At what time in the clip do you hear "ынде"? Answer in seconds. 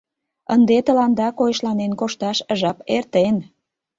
0.53-0.77